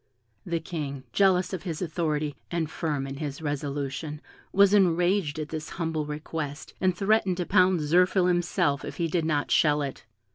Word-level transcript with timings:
The 0.47 0.59
King, 0.59 1.03
jealous 1.13 1.53
of 1.53 1.61
his 1.61 1.79
authority, 1.79 2.35
and 2.49 2.71
firm 2.71 3.05
in 3.05 3.17
his 3.17 3.39
resolution, 3.39 4.19
was 4.51 4.73
enraged 4.73 5.37
at 5.37 5.49
this 5.49 5.69
humble 5.77 6.07
request, 6.07 6.73
and 6.81 6.97
threatened 6.97 7.37
to 7.37 7.45
pound 7.45 7.81
Zirphil 7.81 8.25
himself 8.27 8.83
if 8.83 8.97
he 8.97 9.07
did 9.07 9.25
not 9.25 9.51
shell 9.51 9.83
it. 9.83 10.07